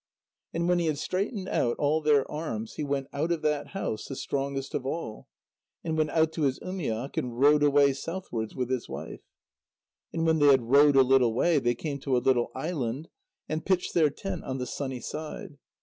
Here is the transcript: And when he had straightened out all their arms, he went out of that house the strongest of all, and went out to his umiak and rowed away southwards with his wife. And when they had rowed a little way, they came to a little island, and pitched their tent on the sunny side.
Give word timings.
And 0.51 0.67
when 0.67 0.79
he 0.79 0.87
had 0.87 0.97
straightened 0.97 1.47
out 1.47 1.77
all 1.77 2.01
their 2.01 2.25
arms, 2.31 2.73
he 2.73 2.83
went 2.83 3.05
out 3.13 3.31
of 3.31 3.43
that 3.43 3.67
house 3.67 4.05
the 4.05 4.15
strongest 4.15 4.73
of 4.73 4.83
all, 4.83 5.27
and 5.83 5.95
went 5.95 6.09
out 6.09 6.31
to 6.31 6.41
his 6.41 6.59
umiak 6.61 7.17
and 7.17 7.39
rowed 7.39 7.61
away 7.61 7.93
southwards 7.93 8.55
with 8.55 8.71
his 8.71 8.89
wife. 8.89 9.21
And 10.11 10.25
when 10.25 10.39
they 10.39 10.47
had 10.47 10.63
rowed 10.71 10.95
a 10.95 11.03
little 11.03 11.35
way, 11.35 11.59
they 11.59 11.75
came 11.75 11.99
to 11.99 12.17
a 12.17 12.17
little 12.17 12.49
island, 12.55 13.09
and 13.47 13.63
pitched 13.63 13.93
their 13.93 14.09
tent 14.09 14.43
on 14.43 14.57
the 14.57 14.65
sunny 14.65 15.01
side. 15.01 15.59